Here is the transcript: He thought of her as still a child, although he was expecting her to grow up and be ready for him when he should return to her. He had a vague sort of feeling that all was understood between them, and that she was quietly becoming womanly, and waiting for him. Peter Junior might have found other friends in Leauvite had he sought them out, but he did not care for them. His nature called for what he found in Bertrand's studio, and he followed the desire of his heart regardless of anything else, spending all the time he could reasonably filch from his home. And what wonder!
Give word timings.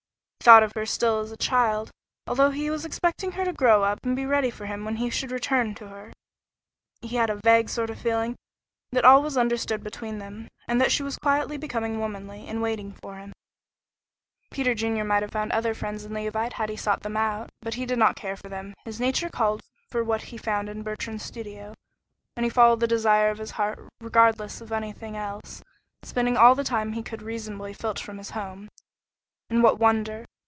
He 0.27 0.43
thought 0.45 0.63
of 0.63 0.71
her 0.73 0.81
as 0.81 0.89
still 0.89 1.21
a 1.31 1.37
child, 1.37 1.91
although 2.25 2.49
he 2.49 2.71
was 2.71 2.83
expecting 2.83 3.33
her 3.33 3.45
to 3.45 3.53
grow 3.53 3.83
up 3.83 3.99
and 4.03 4.15
be 4.15 4.25
ready 4.25 4.49
for 4.49 4.65
him 4.65 4.85
when 4.85 4.95
he 4.95 5.11
should 5.11 5.29
return 5.29 5.75
to 5.75 5.89
her. 5.89 6.11
He 6.99 7.15
had 7.15 7.29
a 7.29 7.35
vague 7.35 7.69
sort 7.69 7.91
of 7.91 7.99
feeling 7.99 8.35
that 8.91 9.05
all 9.05 9.21
was 9.21 9.37
understood 9.37 9.83
between 9.83 10.17
them, 10.17 10.47
and 10.67 10.81
that 10.81 10.91
she 10.91 11.03
was 11.03 11.17
quietly 11.19 11.57
becoming 11.57 11.99
womanly, 11.99 12.47
and 12.47 12.59
waiting 12.59 12.91
for 12.91 13.17
him. 13.17 13.33
Peter 14.49 14.73
Junior 14.73 15.03
might 15.03 15.21
have 15.21 15.31
found 15.31 15.51
other 15.51 15.75
friends 15.75 16.05
in 16.05 16.11
Leauvite 16.11 16.53
had 16.53 16.69
he 16.69 16.75
sought 16.75 17.03
them 17.03 17.15
out, 17.15 17.51
but 17.61 17.75
he 17.75 17.85
did 17.85 17.99
not 17.99 18.15
care 18.15 18.35
for 18.35 18.49
them. 18.49 18.73
His 18.83 18.99
nature 18.99 19.29
called 19.29 19.61
for 19.91 20.03
what 20.03 20.23
he 20.23 20.37
found 20.37 20.69
in 20.69 20.81
Bertrand's 20.81 21.21
studio, 21.23 21.75
and 22.35 22.43
he 22.43 22.49
followed 22.49 22.79
the 22.79 22.87
desire 22.87 23.29
of 23.29 23.37
his 23.37 23.51
heart 23.51 23.77
regardless 23.99 24.59
of 24.59 24.71
anything 24.71 25.15
else, 25.15 25.61
spending 26.01 26.35
all 26.35 26.55
the 26.55 26.63
time 26.63 26.93
he 26.93 27.03
could 27.03 27.21
reasonably 27.21 27.73
filch 27.73 28.03
from 28.03 28.17
his 28.17 28.31
home. 28.31 28.69
And 29.47 29.61
what 29.61 29.77
wonder! 29.79 30.25